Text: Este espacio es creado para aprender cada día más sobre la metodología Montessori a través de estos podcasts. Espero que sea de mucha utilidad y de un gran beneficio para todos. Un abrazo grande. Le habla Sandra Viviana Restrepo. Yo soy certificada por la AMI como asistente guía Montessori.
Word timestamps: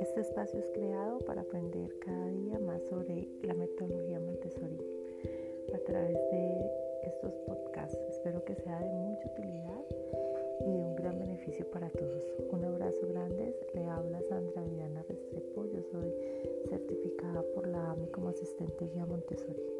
Este 0.00 0.22
espacio 0.22 0.58
es 0.58 0.70
creado 0.70 1.18
para 1.20 1.42
aprender 1.42 1.98
cada 1.98 2.28
día 2.30 2.58
más 2.58 2.82
sobre 2.84 3.28
la 3.42 3.52
metodología 3.52 4.18
Montessori 4.18 4.80
a 5.74 5.78
través 5.80 6.16
de 6.30 6.70
estos 7.02 7.34
podcasts. 7.46 7.98
Espero 8.08 8.42
que 8.44 8.54
sea 8.54 8.80
de 8.80 8.90
mucha 8.90 9.28
utilidad 9.28 9.84
y 10.66 10.72
de 10.72 10.82
un 10.82 10.96
gran 10.96 11.18
beneficio 11.18 11.70
para 11.70 11.90
todos. 11.90 12.24
Un 12.50 12.64
abrazo 12.64 13.06
grande. 13.08 13.54
Le 13.74 13.84
habla 13.84 14.22
Sandra 14.22 14.62
Viviana 14.62 15.02
Restrepo. 15.02 15.66
Yo 15.66 15.82
soy 15.82 16.14
certificada 16.70 17.42
por 17.54 17.66
la 17.66 17.90
AMI 17.90 18.08
como 18.08 18.30
asistente 18.30 18.86
guía 18.86 19.04
Montessori. 19.04 19.79